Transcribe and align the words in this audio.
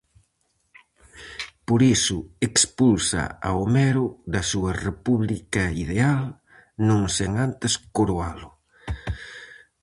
Por 1.67 1.81
iso 1.95 2.19
expulsa 2.47 3.23
a 3.47 3.49
Homero 3.59 4.05
da 4.33 4.41
súa 4.51 4.71
república 4.87 5.63
ideal, 5.83 6.23
non 6.87 7.01
sen 7.15 7.31
antes 7.47 7.73
coroalo. 7.95 8.49